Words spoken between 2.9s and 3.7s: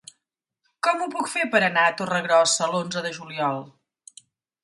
de juliol?